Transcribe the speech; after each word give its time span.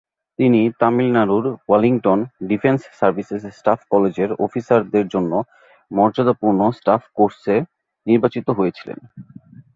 তিনি 0.39 0.61
তামিলনাড়ুর 0.79 1.45
Wellington, 1.69 2.19
defence 2.49 2.81
services 2.99 3.43
staff 3.57 3.79
কলেজের 3.89 4.29
অফিসারদের 4.45 5.05
জন্য 5.07 5.31
মর্যাদাপূর্ণ 5.91 6.59
স্টাফ 6.71 7.01
কোর্সে 7.17 7.55
নির্বাচিত 8.07 8.47
হয়েছিলেন। 8.49 8.99